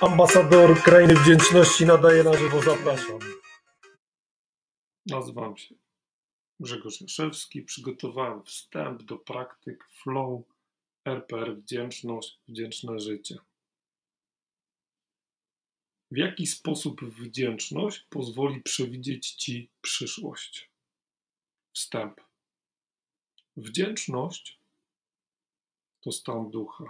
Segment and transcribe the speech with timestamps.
[0.00, 3.18] Ambasador Krainy Wdzięczności nadaje na żywo, zapraszam.
[5.06, 5.74] Nazywam się
[6.60, 7.62] Grzegorz Jaszewski.
[7.62, 10.42] Przygotowałem wstęp do praktyk Flow
[11.04, 13.38] RPR Wdzięczność, Wdzięczne Życie.
[16.10, 20.70] W jaki sposób wdzięczność pozwoli przewidzieć Ci przyszłość?
[21.74, 22.20] Wstęp.
[23.56, 24.58] Wdzięczność
[26.00, 26.84] to stan ducha,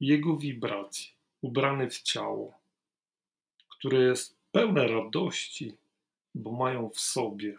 [0.00, 1.14] jego wibracji,
[1.44, 2.58] ubrany w ciało,
[3.68, 5.76] które jest pełne radości,
[6.34, 7.58] bo mają w sobie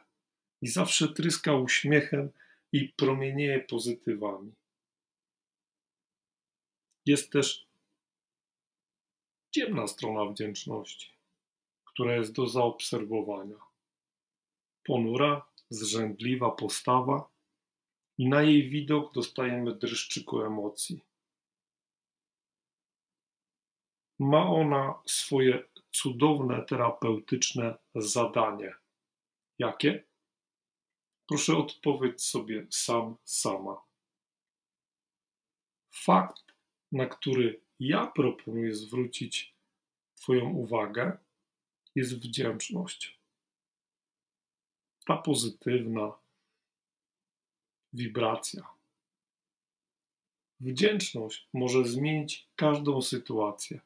[0.62, 2.30] i zawsze tryska uśmiechem
[2.72, 4.52] i promienieje pozytywami.
[7.06, 7.68] Jest też
[9.52, 11.10] ciemna strona wdzięczności,
[11.86, 13.58] która jest do zaobserwowania.
[14.84, 17.30] Ponura, zrzędliwa postawa
[18.18, 21.02] i na jej widok dostajemy dreszczyku emocji.
[24.20, 28.76] Ma ona swoje cudowne terapeutyczne zadanie.
[29.60, 30.04] Jakie?
[31.28, 33.82] Proszę odpowiedź sobie sam, sama.
[35.92, 36.54] Fakt,
[36.92, 39.56] na który ja proponuję zwrócić
[40.16, 41.18] Twoją uwagę,
[41.96, 43.20] jest wdzięczność.
[45.06, 46.14] Ta pozytywna
[47.94, 48.68] wibracja.
[50.60, 53.80] Wdzięczność może zmienić każdą sytuację.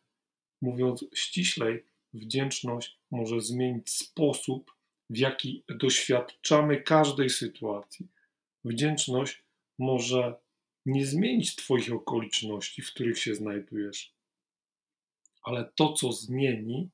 [0.62, 4.76] Mówiąc ściślej, wdzięczność może zmienić sposób,
[5.10, 8.08] w jaki doświadczamy każdej sytuacji.
[8.66, 9.44] Wdzięczność
[9.78, 10.36] może
[10.86, 14.14] nie zmienić Twoich okoliczności, w których się znajdujesz,
[15.44, 16.90] ale to, co zmieni,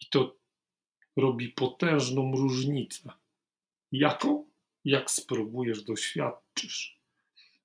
[0.00, 0.36] i to
[1.16, 3.10] robi potężną różnicę.
[3.92, 4.48] Jaką?
[4.84, 6.98] Jak spróbujesz, doświadczysz.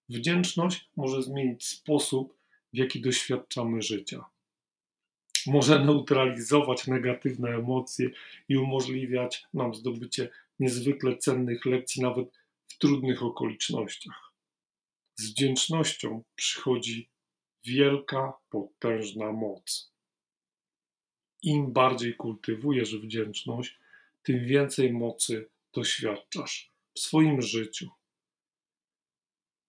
[0.09, 2.37] Wdzięczność może zmienić sposób,
[2.73, 4.25] w jaki doświadczamy życia.
[5.47, 8.09] Może neutralizować negatywne emocje
[8.49, 10.29] i umożliwiać nam zdobycie
[10.59, 12.27] niezwykle cennych lekcji, nawet
[12.67, 14.31] w trudnych okolicznościach.
[15.15, 17.09] Z wdzięcznością przychodzi
[17.65, 19.93] wielka, potężna moc.
[21.41, 23.79] Im bardziej kultywujesz wdzięczność,
[24.23, 27.89] tym więcej mocy doświadczasz w swoim życiu.